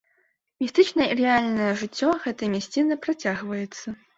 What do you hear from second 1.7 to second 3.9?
жыццё гэтай мясціны працягваецца.